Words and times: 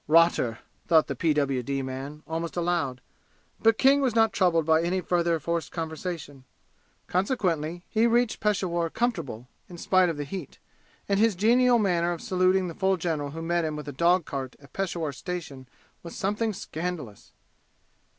"Rotter!" 0.07 0.57
thought 0.87 1.05
the 1.05 1.15
P.W.D. 1.15 1.83
man, 1.83 2.23
almost 2.25 2.57
aloud; 2.57 3.01
but 3.61 3.77
King 3.77 4.01
was 4.01 4.15
not 4.15 4.33
troubled 4.33 4.65
by 4.65 4.81
any 4.81 4.99
further 4.99 5.39
forced 5.39 5.71
conversation. 5.71 6.43
Consequently 7.05 7.83
he 7.87 8.07
reached 8.07 8.39
Peshawur 8.39 8.89
comfortable, 8.89 9.47
in 9.69 9.77
spite 9.77 10.09
of 10.09 10.17
the 10.17 10.23
heat. 10.23 10.57
And 11.07 11.19
his 11.19 11.35
genial 11.35 11.77
manner 11.77 12.13
of 12.13 12.21
saluting 12.23 12.67
the 12.67 12.73
full 12.73 12.97
general 12.97 13.29
who 13.29 13.43
met 13.43 13.63
him 13.63 13.75
with 13.75 13.87
a 13.87 13.91
dog 13.93 14.25
cart 14.25 14.55
at 14.59 14.73
Peshawur 14.73 15.11
station 15.11 15.69
was 16.01 16.15
something 16.15 16.51
scandalous. 16.51 17.31